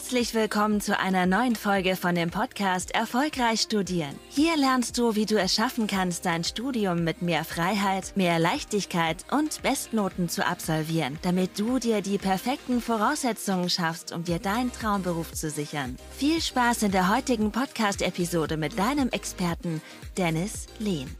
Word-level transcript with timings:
Herzlich 0.00 0.32
willkommen 0.32 0.80
zu 0.80 0.98
einer 0.98 1.26
neuen 1.26 1.54
Folge 1.54 1.94
von 1.94 2.14
dem 2.14 2.30
Podcast 2.30 2.94
Erfolgreich 2.94 3.60
Studieren. 3.60 4.18
Hier 4.30 4.56
lernst 4.56 4.96
du, 4.96 5.14
wie 5.14 5.26
du 5.26 5.38
es 5.38 5.54
schaffen 5.54 5.86
kannst, 5.86 6.24
dein 6.24 6.42
Studium 6.42 7.04
mit 7.04 7.20
mehr 7.20 7.44
Freiheit, 7.44 8.16
mehr 8.16 8.38
Leichtigkeit 8.38 9.18
und 9.30 9.62
Bestnoten 9.62 10.30
zu 10.30 10.44
absolvieren, 10.44 11.18
damit 11.20 11.58
du 11.58 11.78
dir 11.78 12.00
die 12.00 12.16
perfekten 12.16 12.80
Voraussetzungen 12.80 13.68
schaffst, 13.68 14.10
um 14.10 14.24
dir 14.24 14.38
deinen 14.38 14.72
Traumberuf 14.72 15.32
zu 15.32 15.50
sichern. 15.50 15.96
Viel 16.16 16.40
Spaß 16.40 16.84
in 16.84 16.92
der 16.92 17.14
heutigen 17.14 17.52
Podcast-Episode 17.52 18.56
mit 18.56 18.78
deinem 18.78 19.10
Experten 19.10 19.82
Dennis 20.16 20.66
Lehn. 20.78 21.14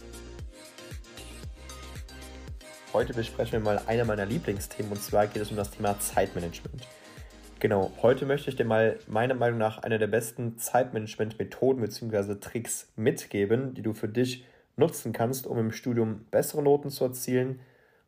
Heute 2.95 3.13
besprechen 3.13 3.53
wir 3.53 3.61
mal 3.61 3.83
einer 3.87 4.07
meiner 4.07 4.25
Lieblingsthemen 4.25 4.91
und 4.91 5.03
zwar 5.03 5.27
geht 5.27 5.43
es 5.43 5.51
um 5.51 5.59
das 5.59 5.71
Thema 5.71 6.01
Zeitmanagement. 6.01 6.83
Genau, 7.61 7.93
heute 8.01 8.25
möchte 8.25 8.49
ich 8.49 8.57
dir 8.57 8.65
mal 8.65 8.99
meiner 9.07 9.35
Meinung 9.35 9.59
nach 9.59 9.83
eine 9.83 9.99
der 9.99 10.07
besten 10.07 10.57
Zeitmanagement-Methoden 10.57 11.83
bzw. 11.83 12.37
Tricks 12.37 12.91
mitgeben, 12.97 13.75
die 13.75 13.83
du 13.83 13.93
für 13.93 14.09
dich 14.09 14.47
nutzen 14.77 15.13
kannst, 15.13 15.47
um 15.47 15.59
im 15.59 15.71
Studium 15.71 16.25
bessere 16.31 16.63
Noten 16.63 16.89
zu 16.89 17.05
erzielen 17.05 17.61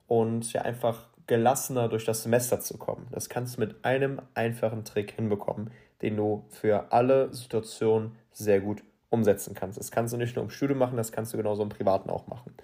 und 0.07 0.51
ja 0.55 0.63
einfach 0.63 1.07
gelassener 1.27 1.91
durch 1.91 2.07
das 2.07 2.23
Semester 2.23 2.61
zu 2.61 2.79
kommen. 2.79 3.07
Das 3.11 3.29
kannst 3.29 3.59
du 3.59 3.61
mit 3.61 3.85
einem 3.85 4.23
einfachen 4.33 4.87
Trick 4.87 5.13
hinbekommen, 5.13 5.71
den 6.01 6.17
du 6.17 6.47
für 6.49 6.91
alle 6.91 7.31
Situationen 7.35 8.17
sehr 8.33 8.61
gut 8.61 8.83
umsetzen 9.11 9.55
kannst. 9.55 9.79
Das 9.79 9.91
kannst 9.91 10.15
du 10.15 10.17
nicht 10.17 10.35
nur 10.35 10.47
im 10.47 10.51
Studium 10.51 10.79
machen, 10.79 10.97
das 10.97 11.13
kannst 11.13 11.35
du 11.35 11.37
genauso 11.37 11.63
im 11.63 11.69
Privaten 11.69 12.09
auch 12.09 12.27
machen. 12.27 12.55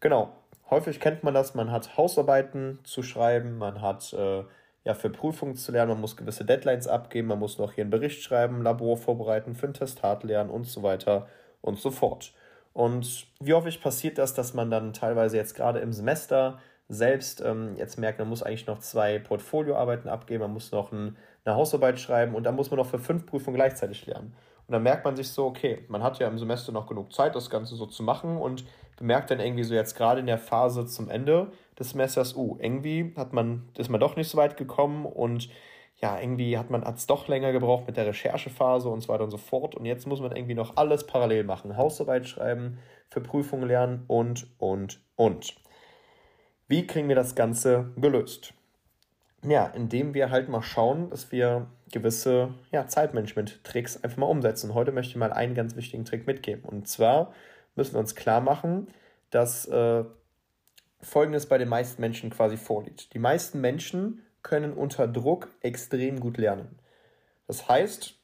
Genau, 0.00 0.32
häufig 0.70 1.00
kennt 1.00 1.22
man 1.22 1.34
das, 1.34 1.54
man 1.54 1.70
hat 1.70 1.98
Hausarbeiten 1.98 2.78
zu 2.82 3.02
schreiben, 3.02 3.58
man 3.58 3.82
hat 3.82 4.10
äh, 4.14 4.44
ja, 4.84 4.94
für 4.94 5.10
Prüfungen 5.10 5.56
zu 5.56 5.72
lernen. 5.72 5.92
Man 5.92 6.00
muss 6.00 6.16
gewisse 6.16 6.44
Deadlines 6.44 6.86
abgeben, 6.86 7.28
man 7.28 7.38
muss 7.38 7.58
noch 7.58 7.72
hier 7.72 7.82
einen 7.82 7.90
Bericht 7.90 8.22
schreiben, 8.22 8.62
Labor 8.62 8.96
vorbereiten, 8.96 9.54
für 9.54 9.66
ein 9.66 9.74
Testat 9.74 10.24
lernen 10.24 10.50
und 10.50 10.66
so 10.66 10.82
weiter 10.82 11.26
und 11.60 11.78
so 11.78 11.90
fort. 11.90 12.32
Und 12.72 13.26
wie 13.40 13.54
häufig 13.54 13.80
passiert 13.80 14.18
das, 14.18 14.34
dass 14.34 14.52
man 14.52 14.70
dann 14.70 14.92
teilweise 14.92 15.36
jetzt 15.36 15.54
gerade 15.54 15.78
im 15.78 15.92
Semester 15.92 16.58
selbst 16.88 17.40
ähm, 17.40 17.76
jetzt 17.76 17.98
merkt, 17.98 18.18
man 18.18 18.28
muss 18.28 18.42
eigentlich 18.42 18.66
noch 18.66 18.80
zwei 18.80 19.18
Portfolioarbeiten 19.18 20.10
abgeben, 20.10 20.42
man 20.42 20.52
muss 20.52 20.70
noch 20.70 20.92
ein, 20.92 21.16
eine 21.44 21.56
Hausarbeit 21.56 22.00
schreiben 22.00 22.34
und 22.34 22.44
dann 22.44 22.56
muss 22.56 22.70
man 22.70 22.78
noch 22.78 22.86
für 22.86 22.98
fünf 22.98 23.26
Prüfungen 23.26 23.56
gleichzeitig 23.56 24.06
lernen. 24.06 24.34
Und 24.66 24.72
dann 24.72 24.82
merkt 24.82 25.04
man 25.04 25.14
sich 25.14 25.28
so, 25.28 25.44
okay, 25.44 25.84
man 25.88 26.02
hat 26.02 26.18
ja 26.18 26.26
im 26.26 26.38
Semester 26.38 26.72
noch 26.72 26.86
genug 26.86 27.12
Zeit, 27.12 27.34
das 27.34 27.50
Ganze 27.50 27.76
so 27.76 27.86
zu 27.86 28.02
machen 28.02 28.38
und 28.38 28.64
bemerkt 28.96 29.30
dann 29.30 29.40
irgendwie 29.40 29.64
so 29.64 29.74
jetzt 29.74 29.94
gerade 29.94 30.20
in 30.20 30.26
der 30.26 30.38
Phase 30.38 30.86
zum 30.86 31.10
Ende 31.10 31.52
des 31.78 31.90
Semesters, 31.90 32.34
uh, 32.34 32.56
irgendwie 32.60 33.12
hat 33.16 33.32
man, 33.32 33.68
ist 33.76 33.90
man 33.90 34.00
doch 34.00 34.16
nicht 34.16 34.28
so 34.28 34.38
weit 34.38 34.56
gekommen 34.56 35.04
und 35.04 35.50
ja, 35.96 36.18
irgendwie 36.18 36.58
hat 36.58 36.70
man 36.70 36.82
es 36.82 37.06
doch 37.06 37.28
länger 37.28 37.52
gebraucht 37.52 37.86
mit 37.86 37.96
der 37.96 38.06
Recherchephase 38.06 38.88
und 38.88 39.00
so 39.00 39.08
weiter 39.08 39.24
und 39.24 39.30
so 39.30 39.38
fort. 39.38 39.74
Und 39.74 39.84
jetzt 39.84 40.06
muss 40.06 40.20
man 40.20 40.34
irgendwie 40.34 40.54
noch 40.54 40.76
alles 40.76 41.06
parallel 41.06 41.44
machen. 41.44 41.76
Hausarbeit 41.76 42.26
schreiben, 42.26 42.78
für 43.10 43.20
Prüfungen 43.20 43.68
lernen 43.68 44.04
und, 44.08 44.46
und, 44.58 45.00
und. 45.16 45.54
Wie 46.66 46.86
kriegen 46.86 47.08
wir 47.08 47.16
das 47.16 47.34
Ganze 47.34 47.92
gelöst? 47.96 48.54
Ja, 49.46 49.66
indem 49.66 50.14
wir 50.14 50.30
halt 50.30 50.48
mal 50.48 50.62
schauen, 50.62 51.10
dass 51.10 51.30
wir 51.30 51.66
gewisse 51.92 52.54
ja, 52.72 52.86
Zeitmanagement-Tricks 52.86 54.02
einfach 54.02 54.16
mal 54.16 54.26
umsetzen. 54.26 54.74
Heute 54.74 54.90
möchte 54.90 55.10
ich 55.10 55.16
mal 55.16 55.32
einen 55.32 55.54
ganz 55.54 55.76
wichtigen 55.76 56.04
Trick 56.04 56.26
mitgeben. 56.26 56.64
Und 56.64 56.88
zwar 56.88 57.32
müssen 57.74 57.94
wir 57.94 58.00
uns 58.00 58.14
klar 58.14 58.40
machen, 58.40 58.88
dass 59.30 59.66
äh, 59.66 60.04
Folgendes 61.00 61.46
bei 61.46 61.58
den 61.58 61.68
meisten 61.68 62.00
Menschen 62.00 62.30
quasi 62.30 62.56
vorliegt. 62.56 63.12
Die 63.12 63.18
meisten 63.18 63.60
Menschen 63.60 64.22
können 64.42 64.72
unter 64.72 65.06
Druck 65.06 65.48
extrem 65.60 66.20
gut 66.20 66.38
lernen. 66.38 66.78
Das 67.46 67.68
heißt, 67.68 68.14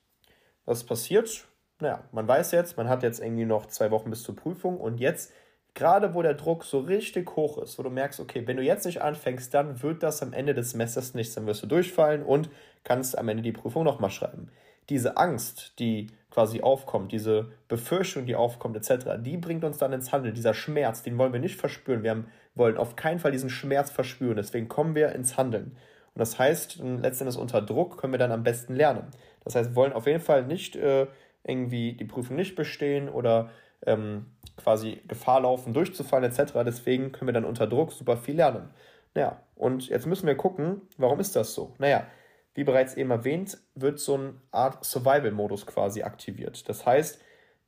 was 0.64 0.84
passiert? 0.84 1.46
Naja, 1.80 2.04
man 2.12 2.26
weiß 2.26 2.52
jetzt, 2.52 2.76
man 2.76 2.88
hat 2.88 3.02
jetzt 3.02 3.20
irgendwie 3.20 3.44
noch 3.44 3.66
zwei 3.66 3.90
Wochen 3.90 4.10
bis 4.10 4.22
zur 4.22 4.36
Prüfung 4.36 4.78
und 4.78 4.98
jetzt 4.98 5.32
gerade 5.80 6.12
wo 6.12 6.20
der 6.20 6.34
Druck 6.34 6.64
so 6.64 6.80
richtig 6.80 7.36
hoch 7.36 7.56
ist, 7.56 7.78
wo 7.78 7.82
du 7.82 7.88
merkst, 7.88 8.20
okay, 8.20 8.46
wenn 8.46 8.58
du 8.58 8.62
jetzt 8.62 8.84
nicht 8.84 9.00
anfängst, 9.00 9.54
dann 9.54 9.82
wird 9.82 10.02
das 10.02 10.22
am 10.22 10.34
Ende 10.34 10.52
des 10.52 10.72
Semesters 10.72 11.14
nichts, 11.14 11.34
dann 11.34 11.46
wirst 11.46 11.62
du 11.62 11.66
durchfallen 11.66 12.22
und 12.22 12.50
kannst 12.84 13.16
am 13.16 13.30
Ende 13.30 13.42
die 13.42 13.52
Prüfung 13.52 13.84
nochmal 13.84 14.10
schreiben. 14.10 14.50
Diese 14.90 15.16
Angst, 15.16 15.72
die 15.78 16.08
quasi 16.30 16.60
aufkommt, 16.60 17.12
diese 17.12 17.52
Befürchtung, 17.66 18.26
die 18.26 18.36
aufkommt, 18.36 18.76
etc., 18.76 19.12
die 19.20 19.38
bringt 19.38 19.64
uns 19.64 19.78
dann 19.78 19.94
ins 19.94 20.12
Handeln. 20.12 20.34
Dieser 20.34 20.52
Schmerz, 20.52 21.02
den 21.02 21.16
wollen 21.16 21.32
wir 21.32 21.40
nicht 21.40 21.56
verspüren. 21.56 22.02
Wir 22.02 22.10
haben, 22.10 22.26
wollen 22.54 22.76
auf 22.76 22.94
keinen 22.94 23.18
Fall 23.18 23.32
diesen 23.32 23.48
Schmerz 23.48 23.90
verspüren. 23.90 24.36
Deswegen 24.36 24.68
kommen 24.68 24.94
wir 24.94 25.12
ins 25.12 25.38
Handeln. 25.38 25.76
Und 26.14 26.18
das 26.18 26.38
heißt, 26.38 26.80
letztendlich 27.00 27.38
unter 27.38 27.62
Druck 27.62 27.96
können 27.96 28.12
wir 28.12 28.18
dann 28.18 28.32
am 28.32 28.42
besten 28.42 28.74
lernen. 28.74 29.06
Das 29.44 29.54
heißt, 29.54 29.70
wir 29.70 29.76
wollen 29.76 29.94
auf 29.94 30.06
jeden 30.06 30.20
Fall 30.20 30.44
nicht 30.44 30.76
äh, 30.76 31.06
irgendwie 31.42 31.94
die 31.94 32.04
Prüfung 32.04 32.36
nicht 32.36 32.54
bestehen 32.54 33.08
oder 33.08 33.48
ähm, 33.86 34.26
quasi 34.56 35.02
Gefahr 35.08 35.40
laufen, 35.40 35.72
durchzufallen 35.72 36.30
etc. 36.30 36.52
Deswegen 36.64 37.12
können 37.12 37.28
wir 37.28 37.32
dann 37.32 37.44
unter 37.44 37.66
Druck 37.66 37.92
super 37.92 38.16
viel 38.16 38.36
lernen. 38.36 38.70
Naja, 39.14 39.40
und 39.56 39.88
jetzt 39.88 40.06
müssen 40.06 40.26
wir 40.26 40.36
gucken, 40.36 40.82
warum 40.96 41.20
ist 41.20 41.34
das 41.36 41.54
so? 41.54 41.74
Naja, 41.78 42.06
wie 42.54 42.64
bereits 42.64 42.94
eben 42.94 43.10
erwähnt, 43.10 43.58
wird 43.74 43.98
so 43.98 44.14
eine 44.14 44.34
Art 44.50 44.84
Survival-Modus 44.84 45.66
quasi 45.66 46.02
aktiviert. 46.02 46.68
Das 46.68 46.86
heißt, 46.86 47.20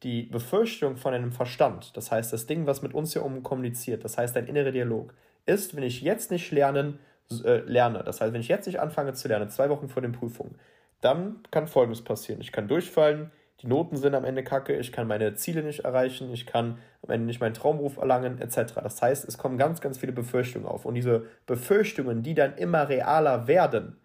die 0.02 0.24
Befürchtung 0.24 0.96
von 0.96 1.14
einem 1.14 1.32
Verstand, 1.32 1.96
das 1.96 2.10
heißt, 2.10 2.32
das 2.32 2.46
Ding, 2.46 2.66
was 2.66 2.82
mit 2.82 2.92
uns 2.92 3.12
hier 3.12 3.24
um 3.24 3.42
kommuniziert, 3.42 4.04
das 4.04 4.18
heißt, 4.18 4.36
ein 4.36 4.46
innerer 4.46 4.72
Dialog, 4.72 5.14
ist, 5.46 5.76
wenn 5.76 5.84
ich 5.84 6.02
jetzt 6.02 6.30
nicht 6.30 6.50
lernen, 6.50 6.98
äh, 7.44 7.58
lerne, 7.58 8.02
das 8.02 8.20
heißt, 8.20 8.32
wenn 8.32 8.40
ich 8.40 8.48
jetzt 8.48 8.66
nicht 8.66 8.80
anfange 8.80 9.12
zu 9.12 9.28
lernen, 9.28 9.48
zwei 9.48 9.68
Wochen 9.70 9.88
vor 9.88 10.02
den 10.02 10.12
Prüfungen, 10.12 10.56
dann 11.00 11.40
kann 11.50 11.68
Folgendes 11.68 12.02
passieren. 12.02 12.40
Ich 12.40 12.52
kann 12.52 12.68
durchfallen, 12.68 13.30
die 13.62 13.68
Noten 13.68 13.96
sind 13.96 14.14
am 14.14 14.24
Ende 14.24 14.42
kacke, 14.42 14.76
ich 14.76 14.90
kann 14.90 15.06
meine 15.06 15.34
Ziele 15.34 15.62
nicht 15.62 15.80
erreichen, 15.84 16.32
ich 16.32 16.46
kann 16.46 16.78
am 17.02 17.10
Ende 17.10 17.26
nicht 17.26 17.40
meinen 17.40 17.54
Traumberuf 17.54 17.96
erlangen, 17.96 18.40
etc. 18.40 18.74
Das 18.82 19.00
heißt, 19.00 19.26
es 19.26 19.38
kommen 19.38 19.56
ganz, 19.56 19.80
ganz 19.80 19.98
viele 19.98 20.12
Befürchtungen 20.12 20.66
auf. 20.66 20.84
Und 20.84 20.94
diese 20.94 21.26
Befürchtungen, 21.46 22.22
die 22.22 22.34
dann 22.34 22.56
immer 22.56 22.88
realer 22.88 23.46
werden, 23.46 23.96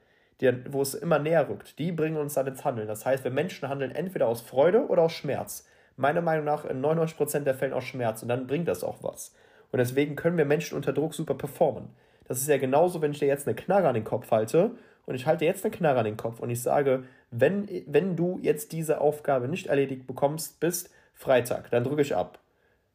die, 0.41 0.53
wo 0.69 0.81
es 0.83 0.93
immer 0.93 1.17
näher 1.17 1.49
rückt, 1.49 1.79
die 1.79 1.91
bringen 1.91 2.17
uns 2.17 2.35
dann 2.35 2.45
ins 2.45 2.63
Handeln. 2.63 2.87
Das 2.87 3.05
heißt, 3.05 3.23
wir 3.23 3.31
Menschen 3.31 3.67
handeln 3.67 3.91
entweder 3.91 4.27
aus 4.27 4.41
Freude 4.41 4.87
oder 4.87 5.03
aus 5.03 5.13
Schmerz. 5.13 5.67
Meiner 5.95 6.21
Meinung 6.21 6.45
nach 6.45 6.63
in 6.63 6.79
99% 6.79 7.39
der 7.39 7.55
Fällen 7.55 7.73
aus 7.73 7.85
Schmerz. 7.85 8.21
Und 8.21 8.29
dann 8.29 8.45
bringt 8.45 8.67
das 8.67 8.83
auch 8.83 9.01
was. 9.01 9.33
Und 9.71 9.79
deswegen 9.79 10.15
können 10.15 10.37
wir 10.37 10.45
Menschen 10.45 10.75
unter 10.75 10.93
Druck 10.93 11.15
super 11.15 11.33
performen. 11.33 11.89
Das 12.27 12.39
ist 12.39 12.47
ja 12.47 12.57
genauso, 12.57 13.01
wenn 13.01 13.11
ich 13.11 13.19
dir 13.19 13.27
jetzt 13.27 13.47
eine 13.47 13.55
Knarre 13.55 13.87
an 13.87 13.95
den 13.95 14.03
Kopf 14.03 14.29
halte 14.29 14.71
und 15.07 15.15
ich 15.15 15.25
halte 15.25 15.45
jetzt 15.45 15.65
eine 15.65 15.75
Knarre 15.75 15.99
an 15.99 16.05
den 16.05 16.17
Kopf 16.17 16.39
und 16.41 16.49
ich 16.49 16.61
sage, 16.61 17.05
wenn, 17.31 17.67
wenn 17.87 18.15
du 18.15 18.39
jetzt 18.41 18.73
diese 18.73 19.01
Aufgabe 19.01 19.47
nicht 19.47 19.67
erledigt 19.67 20.05
bekommst 20.05 20.59
bis 20.59 20.89
Freitag, 21.13 21.71
dann 21.71 21.83
drücke 21.83 22.01
ich 22.01 22.15
ab. 22.15 22.39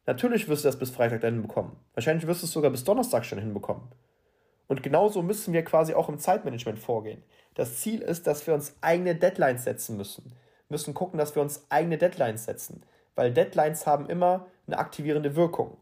Natürlich 0.05 0.47
wirst 0.47 0.63
du 0.63 0.67
das 0.67 0.77
bis 0.77 0.91
Freitag 0.91 1.21
dann 1.21 1.33
hinbekommen. 1.33 1.73
Wahrscheinlich 1.95 2.27
wirst 2.27 2.43
du 2.43 2.45
es 2.45 2.51
sogar 2.51 2.71
bis 2.71 2.83
Donnerstag 2.83 3.25
schon 3.25 3.39
hinbekommen. 3.39 3.83
Und 4.67 4.83
genauso 4.83 5.23
müssen 5.23 5.53
wir 5.53 5.63
quasi 5.63 5.95
auch 5.95 6.07
im 6.07 6.19
Zeitmanagement 6.19 6.77
vorgehen. 6.77 7.23
Das 7.55 7.79
Ziel 7.79 8.01
ist, 8.01 8.27
dass 8.27 8.45
wir 8.45 8.53
uns 8.53 8.75
eigene 8.81 9.15
Deadlines 9.15 9.63
setzen 9.63 9.97
müssen. 9.97 10.25
Wir 10.67 10.75
müssen 10.75 10.93
gucken, 10.93 11.17
dass 11.17 11.35
wir 11.35 11.41
uns 11.41 11.65
eigene 11.69 11.97
Deadlines 11.97 12.45
setzen. 12.45 12.83
Weil 13.15 13.33
Deadlines 13.33 13.87
haben 13.87 14.07
immer 14.07 14.45
eine 14.67 14.77
aktivierende 14.77 15.35
Wirkung. 15.35 15.77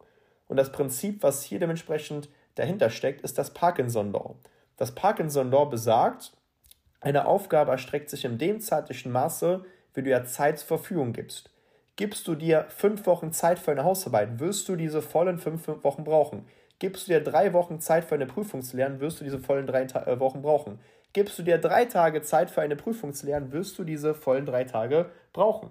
Und 0.47 0.57
das 0.57 0.71
Prinzip, 0.71 1.23
was 1.23 1.43
hier 1.43 1.59
dementsprechend 1.59 2.29
dahinter 2.55 2.89
steckt, 2.89 3.21
ist 3.21 3.37
das 3.37 3.53
Parkinson 3.53 4.11
Law. 4.13 4.35
Das 4.81 4.95
Parkinson 4.95 5.51
Law 5.51 5.65
besagt, 5.65 6.31
eine 7.01 7.27
Aufgabe 7.27 7.69
erstreckt 7.69 8.09
sich 8.09 8.25
in 8.25 8.39
dem 8.39 8.59
zeitlichen 8.59 9.11
Maße, 9.11 9.63
wie 9.93 10.01
du 10.01 10.09
ja 10.09 10.25
Zeit 10.25 10.57
zur 10.57 10.69
Verfügung 10.69 11.13
gibst. 11.13 11.51
Gibst 11.97 12.27
du 12.27 12.33
dir 12.33 12.65
fünf 12.69 13.05
Wochen 13.05 13.31
Zeit 13.31 13.59
für 13.59 13.69
eine 13.69 13.83
Hausarbeit, 13.83 14.39
wirst 14.39 14.67
du 14.67 14.75
diese 14.75 15.03
vollen 15.03 15.37
fünf 15.37 15.67
Wochen 15.67 16.03
brauchen. 16.03 16.47
Gibst 16.79 17.07
du 17.07 17.11
dir 17.11 17.21
drei 17.21 17.53
Wochen 17.53 17.79
Zeit 17.79 18.05
für 18.05 18.15
eine 18.15 18.25
Prüfung 18.25 18.63
zu 18.63 18.75
lernen, 18.75 19.01
wirst 19.01 19.19
du 19.19 19.23
diese 19.23 19.37
vollen 19.37 19.67
drei 19.67 19.85
Ta 19.85 20.07
äh, 20.07 20.19
Wochen 20.19 20.41
brauchen. 20.41 20.79
Gibst 21.13 21.37
du 21.37 21.43
dir 21.43 21.59
drei 21.59 21.85
Tage 21.85 22.23
Zeit 22.23 22.49
für 22.49 22.63
eine 22.63 22.75
Prüfung 22.75 23.13
zu 23.13 23.27
lernen, 23.27 23.51
wirst 23.51 23.77
du 23.77 23.83
diese 23.83 24.15
vollen 24.15 24.47
drei 24.47 24.63
Tage 24.63 25.11
brauchen. 25.31 25.69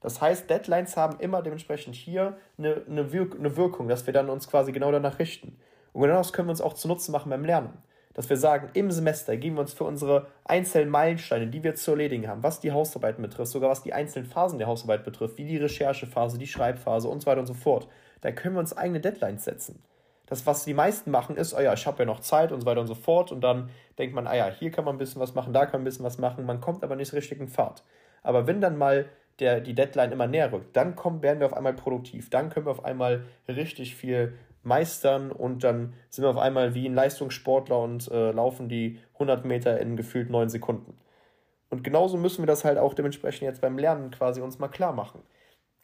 Das 0.00 0.20
heißt, 0.20 0.48
Deadlines 0.48 0.96
haben 0.96 1.18
immer 1.18 1.42
dementsprechend 1.42 1.96
hier 1.96 2.36
eine, 2.56 2.84
eine, 2.88 3.12
Wirk 3.12 3.34
eine 3.36 3.56
Wirkung, 3.56 3.88
dass 3.88 4.06
wir 4.06 4.14
dann 4.14 4.30
uns 4.30 4.48
quasi 4.48 4.70
genau 4.70 4.92
danach 4.92 5.18
richten. 5.18 5.58
Und 5.92 6.02
genau 6.02 6.18
das 6.18 6.32
können 6.32 6.46
wir 6.46 6.52
uns 6.52 6.60
auch 6.60 6.74
zunutze 6.74 7.10
machen 7.10 7.30
beim 7.30 7.44
Lernen 7.44 7.82
dass 8.14 8.30
wir 8.30 8.36
sagen, 8.36 8.70
im 8.74 8.90
Semester 8.90 9.36
geben 9.36 9.56
wir 9.56 9.60
uns 9.60 9.72
für 9.72 9.84
unsere 9.84 10.28
einzelnen 10.44 10.88
Meilensteine, 10.88 11.48
die 11.48 11.62
wir 11.62 11.74
zu 11.74 11.90
erledigen 11.90 12.28
haben, 12.28 12.42
was 12.42 12.60
die 12.60 12.72
Hausarbeiten 12.72 13.22
betrifft, 13.22 13.52
sogar 13.52 13.70
was 13.70 13.82
die 13.82 13.92
einzelnen 13.92 14.26
Phasen 14.26 14.58
der 14.58 14.68
Hausarbeit 14.68 15.04
betrifft, 15.04 15.36
wie 15.36 15.44
die 15.44 15.58
Recherchephase, 15.58 16.38
die 16.38 16.46
Schreibphase 16.46 17.08
und 17.08 17.20
so 17.20 17.26
weiter 17.26 17.40
und 17.40 17.46
so 17.46 17.54
fort, 17.54 17.88
da 18.22 18.32
können 18.32 18.54
wir 18.54 18.60
uns 18.60 18.76
eigene 18.76 19.00
Deadlines 19.00 19.44
setzen. 19.44 19.82
Das, 20.26 20.46
was 20.46 20.64
die 20.64 20.74
meisten 20.74 21.10
machen, 21.10 21.36
ist, 21.36 21.52
oh 21.52 21.60
ja, 21.60 21.74
ich 21.74 21.86
habe 21.86 21.98
ja 21.98 22.04
noch 22.06 22.20
Zeit 22.20 22.50
und 22.50 22.62
so 22.62 22.66
weiter 22.66 22.80
und 22.80 22.86
so 22.86 22.94
fort. 22.94 23.30
Und 23.30 23.42
dann 23.42 23.68
denkt 23.98 24.14
man, 24.14 24.26
ah 24.26 24.34
ja, 24.34 24.48
hier 24.48 24.70
kann 24.70 24.84
man 24.84 24.94
ein 24.94 24.98
bisschen 24.98 25.20
was 25.20 25.34
machen, 25.34 25.52
da 25.52 25.66
kann 25.66 25.74
man 25.74 25.82
ein 25.82 25.84
bisschen 25.84 26.04
was 26.04 26.18
machen. 26.18 26.46
Man 26.46 26.60
kommt 26.60 26.82
aber 26.82 26.96
nicht 26.96 27.12
richtig 27.12 27.40
in 27.40 27.48
Fahrt. 27.48 27.82
Aber 28.22 28.46
wenn 28.46 28.60
dann 28.60 28.78
mal 28.78 29.06
der, 29.40 29.60
die 29.60 29.74
Deadline 29.74 30.12
immer 30.12 30.26
näher 30.26 30.50
rückt, 30.50 30.74
dann 30.76 30.96
kommen, 30.96 31.22
werden 31.22 31.40
wir 31.40 31.46
auf 31.46 31.52
einmal 31.52 31.74
produktiv. 31.74 32.30
Dann 32.30 32.48
können 32.48 32.66
wir 32.66 32.70
auf 32.70 32.84
einmal 32.84 33.24
richtig 33.48 33.96
viel 33.96 34.34
meistern 34.66 35.30
und 35.32 35.64
dann 35.64 35.94
sind 36.10 36.24
wir 36.24 36.30
auf 36.30 36.38
einmal 36.38 36.74
wie 36.74 36.88
ein 36.88 36.94
Leistungssportler 36.94 37.78
und 37.78 38.10
äh, 38.10 38.32
laufen 38.32 38.68
die 38.68 38.98
100 39.14 39.44
Meter 39.44 39.80
in 39.80 39.96
gefühlt 39.96 40.30
9 40.30 40.48
Sekunden. 40.48 40.96
Und 41.70 41.84
genauso 41.84 42.16
müssen 42.16 42.42
wir 42.42 42.46
das 42.46 42.64
halt 42.64 42.78
auch 42.78 42.94
dementsprechend 42.94 43.42
jetzt 43.42 43.60
beim 43.60 43.78
Lernen 43.78 44.10
quasi 44.10 44.40
uns 44.40 44.58
mal 44.58 44.68
klar 44.68 44.92
machen 44.92 45.22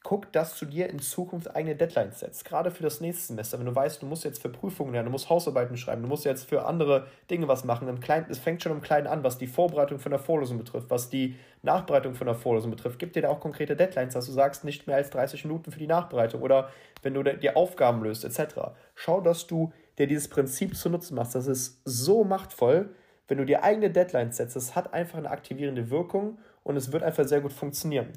guck, 0.02 0.32
dass 0.32 0.58
du 0.58 0.64
dir 0.64 0.88
in 0.88 0.98
Zukunft 0.98 1.54
eigene 1.54 1.76
Deadlines 1.76 2.20
setzt. 2.20 2.44
Gerade 2.46 2.70
für 2.70 2.82
das 2.82 3.00
nächste 3.00 3.26
Semester. 3.28 3.58
Wenn 3.58 3.66
du 3.66 3.74
weißt, 3.74 4.00
du 4.00 4.06
musst 4.06 4.24
jetzt 4.24 4.40
für 4.40 4.48
Prüfungen 4.48 4.92
lernen, 4.92 5.06
du 5.06 5.12
musst 5.12 5.28
Hausarbeiten 5.28 5.76
schreiben, 5.76 6.02
du 6.02 6.08
musst 6.08 6.24
jetzt 6.24 6.48
für 6.48 6.64
andere 6.64 7.06
Dinge 7.30 7.48
was 7.48 7.64
machen. 7.64 7.86
Es 8.28 8.38
fängt 8.38 8.62
schon 8.62 8.72
im 8.72 8.80
Kleinen 8.80 9.06
an, 9.06 9.22
was 9.22 9.36
die 9.36 9.46
Vorbereitung 9.46 9.98
von 9.98 10.10
der 10.10 10.18
Vorlesung 10.18 10.56
betrifft, 10.56 10.88
was 10.88 11.10
die 11.10 11.36
Nachbereitung 11.62 12.14
von 12.14 12.26
der 12.26 12.34
Vorlesung 12.34 12.70
betrifft. 12.70 12.98
Gib 12.98 13.12
dir 13.12 13.22
da 13.22 13.28
auch 13.28 13.40
konkrete 13.40 13.76
Deadlines, 13.76 14.14
dass 14.14 14.26
du 14.26 14.32
sagst, 14.32 14.64
nicht 14.64 14.86
mehr 14.86 14.96
als 14.96 15.10
30 15.10 15.44
Minuten 15.44 15.70
für 15.70 15.78
die 15.78 15.86
Nachbereitung 15.86 16.40
oder 16.40 16.70
wenn 17.02 17.12
du 17.12 17.22
die 17.22 17.54
Aufgaben 17.54 18.02
löst, 18.02 18.24
etc. 18.24 18.54
Schau, 18.94 19.20
dass 19.20 19.46
du 19.46 19.72
dir 19.98 20.06
dieses 20.06 20.28
Prinzip 20.28 20.76
zu 20.76 20.88
Nutzen 20.88 21.14
machst. 21.14 21.34
Das 21.34 21.46
ist 21.46 21.82
so 21.84 22.24
machtvoll, 22.24 22.94
wenn 23.28 23.36
du 23.36 23.44
dir 23.44 23.62
eigene 23.62 23.90
Deadlines 23.90 24.38
setzt. 24.38 24.56
Es 24.56 24.74
hat 24.74 24.94
einfach 24.94 25.18
eine 25.18 25.30
aktivierende 25.30 25.90
Wirkung 25.90 26.38
und 26.62 26.76
es 26.76 26.90
wird 26.90 27.02
einfach 27.02 27.26
sehr 27.26 27.42
gut 27.42 27.52
funktionieren. 27.52 28.08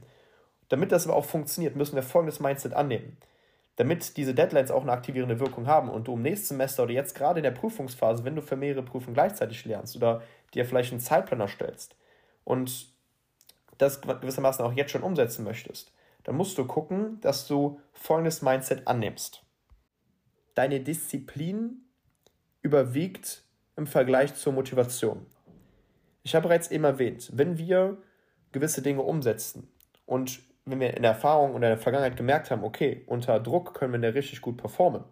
Damit 0.70 0.92
das 0.92 1.06
aber 1.06 1.16
auch 1.16 1.26
funktioniert, 1.26 1.76
müssen 1.76 1.96
wir 1.96 2.04
folgendes 2.04 2.40
Mindset 2.40 2.74
annehmen. 2.74 3.18
Damit 3.76 4.18
diese 4.18 4.34
Deadlines 4.34 4.72
auch 4.72 4.84
eine 4.84 4.92
aktivierende 4.92 5.40
Wirkung 5.40 5.68
haben 5.68 5.90
und 5.90 6.08
du 6.08 6.14
im 6.14 6.22
nächsten 6.22 6.50
Semester 6.50 6.84
oder 6.84 6.94
jetzt 6.94 7.16
gerade 7.16 7.40
in 7.40 7.44
der 7.44 7.52
Prüfungsphase, 7.52 8.24
wenn 8.24 8.36
du 8.36 8.42
für 8.42 8.56
mehrere 8.56 8.84
Prüfungen 8.84 9.16
gleichzeitig 9.16 9.66
lernst 9.66 9.96
oder 9.96 10.22
dir 10.54 10.66
vielleicht 10.66 10.92
einen 10.92 11.02
Zeitplan 11.02 11.40
erstellst 11.40 11.96
und 12.44 12.94
das 13.80 14.02
gewissermaßen 14.02 14.64
auch 14.64 14.74
jetzt 14.74 14.92
schon 14.92 15.02
umsetzen 15.02 15.44
möchtest, 15.44 15.92
dann 16.24 16.36
musst 16.36 16.58
du 16.58 16.66
gucken, 16.66 17.20
dass 17.22 17.48
du 17.48 17.80
folgendes 17.92 18.42
Mindset 18.42 18.88
annimmst. 18.88 19.44
Deine 20.56 20.80
Disziplin 20.80 21.82
überwiegt 22.62 23.44
im 23.76 23.88
Vergleich 23.88 24.36
zur 24.36 24.54
Motivation. 24.54 25.26
Ich 26.24 26.36
habe 26.36 26.48
bereits 26.48 26.72
eben 26.72 26.84
erwähnt, 26.84 27.32
wenn 27.34 27.58
wir 27.58 27.98
gewisse 28.52 28.82
Dinge 28.82 29.02
umsetzen 29.02 29.68
und 30.06 30.40
wenn 30.66 30.80
wir 30.80 30.96
in 30.96 31.02
der 31.02 31.12
Erfahrung 31.12 31.52
oder 31.52 31.68
in 31.68 31.76
der 31.76 31.78
Vergangenheit 31.78 32.18
gemerkt 32.18 32.52
haben, 32.52 32.64
okay, 32.64 33.04
unter 33.08 33.40
Druck 33.40 33.74
können 33.74 33.94
wir 33.94 34.00
da 34.00 34.10
richtig 34.10 34.42
gut 34.42 34.58
performen, 34.58 35.04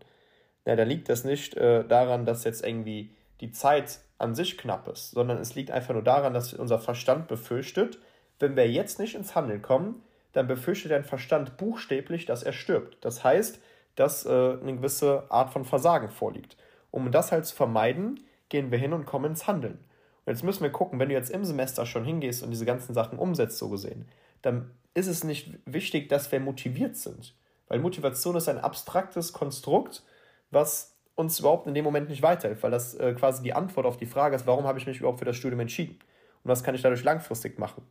na, 0.66 0.76
dann 0.76 0.88
liegt 0.88 1.10
das 1.10 1.24
nicht 1.24 1.56
äh, 1.58 1.84
daran, 1.86 2.26
dass 2.26 2.44
jetzt 2.44 2.66
irgendwie 2.66 3.16
die 3.42 3.52
Zeit 3.52 4.00
an 4.18 4.36
sich 4.36 4.58
knapp 4.58 4.88
ist, 4.88 5.12
sondern 5.12 5.40
es 5.40 5.56
liegt 5.56 5.72
einfach 5.72 5.94
nur 5.94 6.04
daran, 6.04 6.34
dass 6.34 6.54
unser 6.54 6.80
Verstand 6.80 7.28
befürchtet, 7.28 8.00
wenn 8.40 8.56
wir 8.56 8.70
jetzt 8.70 9.00
nicht 9.00 9.16
ins 9.16 9.36
Handeln 9.36 9.62
kommen, 9.62 10.04
dann 10.34 10.48
befürchtet 10.48 10.92
dein 10.92 11.04
Verstand 11.04 11.58
buchstäblich, 11.58 12.26
dass 12.26 12.44
er 12.44 12.54
stirbt. 12.54 13.04
Das 13.04 13.24
heißt, 13.24 13.60
dass 13.96 14.26
äh, 14.26 14.30
eine 14.30 14.76
gewisse 14.76 15.30
Art 15.30 15.52
von 15.52 15.66
Versagen 15.66 16.10
vorliegt. 16.10 16.56
Um 16.92 17.12
das 17.12 17.32
halt 17.32 17.46
zu 17.46 17.56
vermeiden, 17.56 18.20
gehen 18.50 18.72
wir 18.72 18.78
hin 18.78 18.94
und 18.94 19.06
kommen 19.06 19.32
ins 19.32 19.48
Handeln. 19.48 19.80
Und 20.26 20.34
jetzt 20.34 20.44
müssen 20.44 20.64
wir 20.64 20.72
gucken, 20.72 21.00
wenn 21.00 21.10
du 21.10 21.16
jetzt 21.16 21.32
im 21.32 21.44
Semester 21.44 21.86
schon 21.86 22.06
hingehst 22.06 22.44
und 22.44 22.52
diese 22.52 22.66
ganzen 22.66 22.94
Sachen 22.94 23.18
umsetzt, 23.18 23.58
so 23.58 23.70
gesehen, 23.70 24.08
dann 24.42 24.72
ist 24.94 25.08
es 25.08 25.24
nicht 25.24 25.60
wichtig, 25.66 26.10
dass 26.10 26.32
wir 26.32 26.40
motiviert 26.40 26.98
sind. 26.98 27.36
Weil 27.68 27.80
Motivation 27.80 28.36
ist 28.36 28.50
ein 28.50 28.60
abstraktes 28.60 29.32
Konstrukt, 29.32 30.04
was 30.50 30.98
uns 31.16 31.40
überhaupt 31.40 31.68
in 31.68 31.74
dem 31.74 31.86
Moment 31.86 32.10
nicht 32.10 32.22
weiterhilft, 32.22 32.64
weil 32.64 32.72
das 32.72 32.96
äh, 32.96 33.14
quasi 33.14 33.44
die 33.44 33.54
Antwort 33.54 33.86
auf 33.86 33.98
die 33.98 34.06
Frage 34.06 34.36
ist, 34.36 34.48
warum 34.48 34.66
habe 34.66 34.80
ich 34.80 34.88
mich 34.88 35.00
überhaupt 35.00 35.20
für 35.20 35.26
das 35.26 35.38
Studium 35.38 35.62
entschieden? 35.62 36.00
Und 36.44 36.50
was 36.50 36.64
kann 36.64 36.76
ich 36.76 36.82
dadurch 36.82 37.04
langfristig 37.04 37.60
machen? 37.60 37.84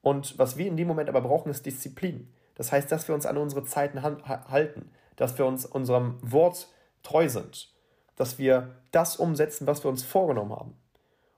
Und 0.00 0.38
was 0.38 0.56
wir 0.56 0.66
in 0.66 0.76
dem 0.76 0.88
Moment 0.88 1.08
aber 1.08 1.20
brauchen, 1.20 1.50
ist 1.50 1.66
Disziplin. 1.66 2.32
Das 2.56 2.72
heißt, 2.72 2.90
dass 2.90 3.08
wir 3.08 3.14
uns 3.14 3.26
an 3.26 3.38
unsere 3.38 3.64
Zeiten 3.64 4.02
halten, 4.02 4.90
dass 5.16 5.38
wir 5.38 5.46
uns 5.46 5.64
unserem 5.64 6.18
Wort 6.22 6.68
treu 7.02 7.28
sind, 7.28 7.72
dass 8.16 8.38
wir 8.38 8.76
das 8.90 9.16
umsetzen, 9.16 9.66
was 9.66 9.84
wir 9.84 9.90
uns 9.90 10.02
vorgenommen 10.02 10.52
haben. 10.52 10.76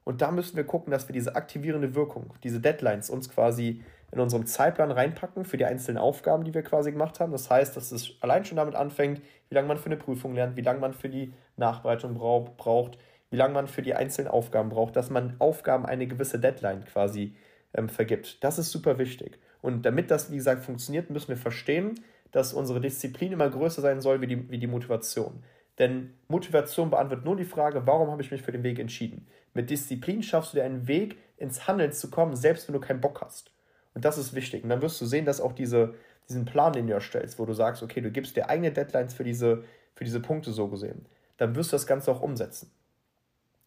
Und 0.05 0.21
da 0.21 0.31
müssen 0.31 0.57
wir 0.57 0.65
gucken, 0.65 0.91
dass 0.91 1.09
wir 1.09 1.15
diese 1.15 1.35
aktivierende 1.35 1.95
Wirkung, 1.95 2.35
diese 2.43 2.61
Deadlines 2.61 3.11
uns 3.11 3.29
quasi 3.29 3.83
in 4.15 4.21
unserem 4.21 4.47
Zeitplan 4.47 4.93
reinpacken 4.93 5.45
für 5.45 5.57
die 5.57 5.65
einzelnen 5.65 5.99
Aufgaben, 5.99 6.45
die 6.45 6.55
wir 6.55 6.63
quasi 6.63 6.93
gemacht 6.93 7.19
haben. 7.19 7.33
Das 7.33 7.51
heißt, 7.51 7.77
dass 7.77 7.91
es 7.91 8.13
allein 8.21 8.45
schon 8.45 8.57
damit 8.57 8.77
anfängt, 8.77 9.21
wie 9.49 9.55
lange 9.57 9.67
man 9.67 9.77
für 9.77 9.87
eine 9.87 9.97
Prüfung 9.97 10.35
lernt, 10.35 10.57
wie 10.57 10.63
lange 10.63 10.79
man 10.79 10.95
für 10.95 11.09
die 11.09 11.35
Nachbereitung 11.57 12.15
braucht, 12.15 12.97
wie 13.31 13.37
lange 13.37 13.55
man 13.55 13.67
für 13.67 13.83
die 13.83 13.95
einzelnen 13.95 14.29
Aufgaben 14.29 14.69
braucht, 14.69 14.95
dass 14.95 15.11
man 15.11 15.35
Aufgaben 15.41 15.85
eine 15.85 16.07
gewisse 16.07 16.39
Deadline 16.39 16.85
quasi 16.85 17.35
ähm, 17.75 17.89
vergibt. 17.89 18.45
Das 18.45 18.61
ist 18.61 18.71
super 18.71 18.99
wichtig. 18.99 19.41
Und 19.61 19.83
damit 19.85 20.13
das, 20.13 20.31
wie 20.31 20.37
gesagt, 20.37 20.63
funktioniert, 20.63 21.11
müssen 21.11 21.29
wir 21.29 21.37
verstehen, 21.37 21.97
dass 22.31 22.55
unsere 22.55 22.81
Disziplin 22.81 23.33
immer 23.33 23.51
größer 23.51 23.83
sein 23.83 24.01
soll 24.01 24.21
wie 24.21 24.29
die, 24.29 24.49
wie 24.49 24.59
die 24.59 24.69
Motivation. 24.69 25.43
Denn 25.81 26.15
Motivation 26.29 26.91
beantwortet 26.91 27.25
nur 27.25 27.35
die 27.35 27.45
Frage, 27.45 27.85
warum 27.85 28.13
habe 28.13 28.23
ich 28.23 28.31
mich 28.31 28.43
für 28.43 28.53
den 28.53 28.63
Weg 28.63 28.79
entschieden? 28.79 29.27
Mit 29.55 29.71
Disziplin 29.71 30.23
schaffst 30.23 30.53
du 30.53 30.59
dir 30.59 30.65
einen 30.65 30.87
Weg, 30.87 31.17
ins 31.37 31.67
Handeln 31.67 31.91
zu 31.91 32.11
kommen, 32.11 32.37
selbst 32.37 32.69
wenn 32.69 32.75
du 32.75 32.81
keinen 32.81 33.01
Bock 33.01 33.21
hast. 33.21 33.54
Und 33.95 34.05
das 34.05 34.19
ist 34.19 34.35
wichtig. 34.35 34.65
Und 34.65 34.71
dann 34.71 34.83
wirst 34.83 35.01
du 35.01 35.07
sehen, 35.07 35.25
dass 35.25 35.41
auch 35.41 35.53
diese, 35.53 35.95
diesen 36.29 36.45
Plan, 36.45 36.73
den 36.73 36.87
du 36.87 36.93
erstellst, 36.93 37.39
wo 37.39 37.47
du 37.47 37.53
sagst, 37.53 37.83
okay, 37.83 38.01
du 38.01 38.11
gibst 38.11 38.37
dir 38.37 38.49
eigene 38.49 38.73
Deadlines 38.73 39.15
für 39.15 39.25
diese, 39.25 39.65
für 39.95 40.05
diese 40.05 40.21
Punkte 40.21 40.53
so 40.53 40.69
gesehen, 40.69 41.07
dann 41.37 41.55
wirst 41.55 41.73
du 41.73 41.77
das 41.77 41.87
Ganze 41.87 42.11
auch 42.11 42.21
umsetzen. 42.21 42.71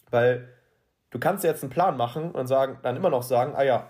Weil 0.10 0.48
du 1.10 1.20
kannst 1.20 1.44
jetzt 1.44 1.64
einen 1.64 1.72
Plan 1.72 1.98
machen 1.98 2.32
und 2.32 2.48
sagen, 2.48 2.80
dann 2.84 2.96
immer 2.96 3.10
noch 3.10 3.24
sagen, 3.24 3.54
ah 3.56 3.64
ja, 3.64 3.90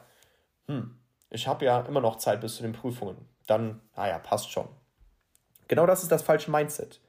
hm, 0.68 0.96
ich 1.30 1.48
habe 1.48 1.66
ja 1.66 1.82
immer 1.82 2.02
noch 2.02 2.18
Zeit 2.18 2.42
bis 2.42 2.56
zu 2.56 2.64
den 2.64 2.74
Prüfungen. 2.74 3.18
Dann, 3.48 3.82
ah 3.96 4.08
ja, 4.08 4.20
passt 4.20 4.52
schon. 4.52 4.68
Genau 5.68 5.86
das 5.86 6.04
ist 6.04 6.12
das 6.12 6.22
falsche 6.22 6.52
Mindset. 6.52 7.02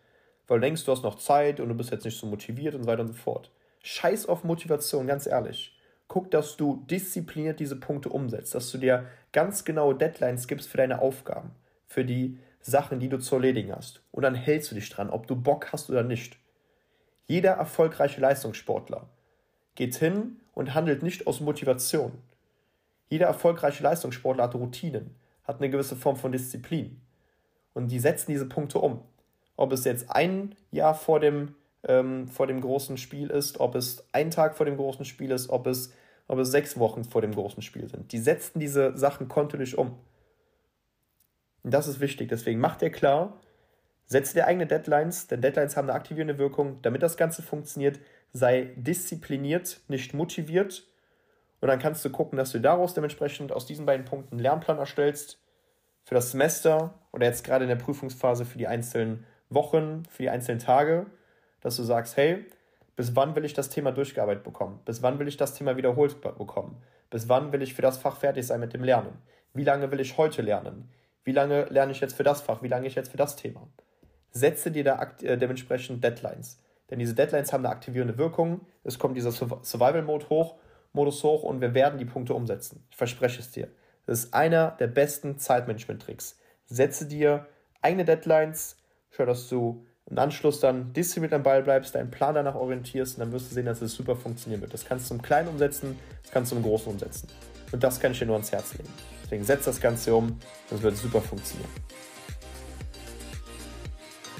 Weil 0.47 0.59
du 0.59 0.67
denkst, 0.67 0.85
du 0.85 0.93
hast 0.93 1.03
noch 1.03 1.17
Zeit 1.17 1.61
und 1.61 1.69
du 1.69 1.75
bist 1.75 1.91
jetzt 1.91 2.05
nicht 2.05 2.19
so 2.19 2.27
motiviert 2.27 2.75
und 2.75 2.85
so 2.85 2.89
weiter 2.89 3.03
und 3.03 3.09
so 3.09 3.15
fort. 3.15 3.51
Scheiß 3.83 4.27
auf 4.27 4.45
Motivation, 4.45 5.07
ganz 5.07 5.27
ehrlich 5.27 5.78
guck, 6.09 6.31
dass 6.31 6.57
du 6.57 6.85
diszipliniert 6.91 7.61
diese 7.61 7.77
Punkte 7.77 8.09
umsetzt, 8.09 8.55
dass 8.55 8.71
du 8.71 8.79
dir 8.79 9.07
ganz 9.33 9.65
genaue 9.65 9.95
Deadlines 9.95 10.49
gibst 10.49 10.69
für 10.69 10.79
deine 10.79 11.01
Aufgaben, 11.01 11.51
für 11.87 12.05
die 12.05 12.39
Sachen, 12.61 12.99
die 12.99 13.09
du 13.09 13.19
zu 13.19 13.37
erledigen 13.37 13.75
hast. 13.75 14.03
Und 14.11 14.23
dann 14.23 14.35
hältst 14.35 14.71
du 14.71 14.75
dich 14.75 14.89
dran, 14.91 15.11
ob 15.11 15.27
du 15.27 15.37
Bock 15.37 15.73
hast 15.73 15.91
oder 15.91 16.03
nicht. 16.03 16.39
Jeder 17.27 17.53
erfolgreiche 17.53 18.21
Leistungssportler 18.21 19.09
geht 19.75 19.95
hin 19.97 20.41
und 20.55 20.75
handelt 20.75 21.03
nicht 21.03 21.27
aus 21.27 21.41
Motivation. 21.41 22.13
Jeder 23.11 23.27
erfolgreiche 23.27 23.83
Leistungssportler 23.83 24.45
hat 24.45 24.55
Routinen, 24.55 25.15
hat 25.45 25.59
eine 25.59 25.71
gewisse 25.71 25.97
Form 25.97 26.17
von 26.17 26.33
Disziplin. 26.33 27.01
Und 27.75 27.89
die 27.89 28.01
setzen 28.01 28.33
diese 28.33 28.47
Punkte 28.47 28.79
um. 28.79 29.03
Ob 29.57 29.73
es 29.73 29.85
jetzt 29.85 30.11
ein 30.11 30.55
Jahr 30.71 30.95
vor 30.95 31.21
dem 31.21 31.55
ähm, 31.85 32.29
vor 32.29 32.47
dem 32.47 32.61
großen 32.61 32.97
Spiel 32.97 33.31
ist, 33.31 33.61
ob 33.61 33.75
es 33.75 34.05
ein 34.13 34.31
Tag 34.31 34.57
vor 34.57 34.67
dem 34.67 34.77
großen 34.77 35.05
Spiel 35.05 35.31
ist, 35.31 35.51
ob 35.51 35.67
es, 35.67 35.93
ob 36.27 36.39
es 36.39 36.51
sechs 36.51 36.79
Wochen 36.79 37.05
vor 37.05 37.23
dem 37.23 37.33
großen 37.33 37.63
Spiel 37.63 37.89
sind. 37.89 38.13
Die 38.13 38.19
setzen 38.19 38.59
diese 38.59 38.97
Sachen 38.97 39.29
kontinuierlich 39.29 39.79
um. 39.79 39.99
Und 41.63 41.75
das 41.75 41.87
ist 41.87 42.01
wichtig. 42.01 42.29
Deswegen 42.29 42.61
mach 42.61 42.77
dir 42.77 42.91
klar, 42.91 43.41
setze 44.07 44.35
dir 44.35 44.47
eigene 44.47 44.67
Deadlines, 44.67 45.27
denn 45.29 45.41
Deadlines 45.41 45.77
haben 45.77 45.89
eine 45.89 45.99
aktivierende 45.99 46.39
Wirkung. 46.39 46.81
Damit 46.83 47.03
das 47.03 47.17
Ganze 47.17 47.43
funktioniert, 47.43 48.01
sei 48.33 48.73
diszipliniert, 48.77 49.81
nicht 49.89 50.15
motiviert. 50.15 50.85
Und 51.61 51.69
dann 51.69 51.79
kannst 51.79 52.05
du 52.05 52.11
gucken, 52.11 52.39
dass 52.39 52.53
du 52.53 52.61
daraus 52.61 52.95
dementsprechend 52.95 53.53
aus 53.53 53.67
diesen 53.67 53.87
beiden 53.87 54.05
Punkten 54.05 54.35
einen 54.35 54.43
Lernplan 54.43 54.79
erstellst 54.79 55.41
für 56.05 56.15
das 56.15 56.31
Semester 56.31 56.95
oder 57.13 57.27
jetzt 57.27 57.45
gerade 57.45 57.65
in 57.65 57.69
der 57.69 57.77
Prüfungsphase 57.77 58.45
für 58.45 58.59
die 58.59 58.69
einzelnen 58.69 59.27
Wochen, 59.51 60.05
für 60.09 60.23
die 60.23 60.31
einzelnen 60.31 60.61
Tage 60.61 61.07
dass 61.69 61.77
du 61.77 61.83
sagst, 61.83 62.17
hey, 62.17 62.47
bis 62.97 63.15
wann 63.15 63.37
will 63.37 63.45
ich 63.45 63.55
das 63.55 63.69
Thema 63.69 63.93
durchgearbeitet 63.93 64.43
bekommen? 64.43 64.81
Bis 64.85 65.03
wann 65.03 65.19
will 65.19 65.29
ich 65.29 65.37
das 65.37 65.55
Thema 65.55 65.77
wiederholt 65.77 66.21
bekommen? 66.21 66.83
Bis 67.11 67.29
wann 67.29 67.53
will 67.53 67.63
ich 67.63 67.75
für 67.75 67.83
das 67.83 67.99
Fach 67.99 68.17
fertig 68.17 68.47
sein 68.47 68.59
mit 68.59 68.73
dem 68.73 68.83
Lernen? 68.83 69.19
Wie 69.55 69.65
lange 69.65 69.91
will 69.91 70.01
ich 70.01 70.17
heute 70.19 70.43
lernen? 70.43 70.91
Wie 71.25 71.33
lange 71.33 71.65
lerne 71.67 71.93
ich 71.93 72.01
jetzt 72.01 72.17
für 72.17 72.23
das 72.23 72.41
Fach? 72.41 72.63
Wie 72.63 72.69
lange 72.69 72.87
ich 72.87 72.95
jetzt 72.95 73.11
für 73.11 73.17
das 73.17 73.37
Thema? 73.37 73.69
Setze 74.31 74.71
dir 74.71 74.83
da 74.83 75.13
äh, 75.23 75.37
dementsprechend 75.37 76.03
Deadlines. 76.03 76.61
Denn 76.91 76.99
diese 76.99 77.15
Deadlines 77.15 77.53
haben 77.53 77.65
eine 77.65 77.75
aktivierende 77.75 78.17
Wirkung. 78.17 78.63
Es 78.83 78.99
kommt 78.99 79.17
dieser 79.17 79.31
Survival-Mode 79.31 80.29
hoch, 80.31 80.57
Modus 80.93 81.23
hoch 81.23 81.43
und 81.43 81.61
wir 81.61 81.75
werden 81.75 81.99
die 81.99 82.07
Punkte 82.07 82.35
umsetzen. 82.35 82.87
Ich 82.91 82.97
verspreche 82.97 83.41
es 83.41 83.51
dir. 83.51 83.69
Das 84.07 84.21
ist 84.21 84.35
einer 84.35 84.71
der 84.73 84.87
besten 84.87 85.39
Zeitmanagement-Tricks. 85.39 86.39
Setze 86.65 87.07
dir 87.07 87.47
eigene 87.83 88.07
Deadlines, 88.07 88.79
schau, 89.11 89.27
dass 89.27 89.49
du 89.49 89.87
im 90.11 90.19
Anschluss 90.19 90.61
dann 90.61 90.93
diszipliniert 90.93 91.35
am 91.35 91.43
Ball 91.43 91.63
bleibst, 91.63 91.95
deinen 91.95 92.11
Plan 92.11 92.35
danach 92.35 92.55
orientierst 92.55 93.17
und 93.17 93.21
dann 93.21 93.33
wirst 93.33 93.51
du 93.51 93.55
sehen, 93.55 93.67
dass 93.67 93.83
es 93.83 93.93
super 93.93 94.17
funktionieren 94.17 94.63
wird. 94.63 94.73
Das 94.73 94.85
kannst 94.85 95.11
du 95.11 95.15
im 95.15 95.23
Kleinen 95.23 95.49
umsetzen, 95.49 95.99
das 96.23 96.33
kannst 96.33 96.53
du 96.53 96.57
im 96.57 96.63
Großen 96.63 96.91
umsetzen. 96.91 97.29
Und 97.73 97.85
das 97.85 98.01
kann 98.01 98.13
ich 98.13 98.19
dir 98.19 98.27
nur 98.27 98.37
ans 98.37 98.51
Herz 98.51 98.73
legen. 98.75 98.89
Deswegen 99.23 99.45
setz 99.45 99.67
das 99.67 99.81
Ganze 99.81 100.15
um, 100.15 100.39
das 100.71 100.81
wird 100.81 100.97
super 100.97 101.21
funktionieren. 101.21 101.71